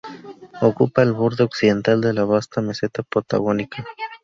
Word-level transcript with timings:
Ocupa 0.61 1.03
el 1.03 1.13
borde 1.13 1.43
occidental 1.43 2.01
de 2.01 2.11
la 2.13 2.25
vasta 2.25 2.59
meseta 2.59 3.03
patagónica. 3.03 3.85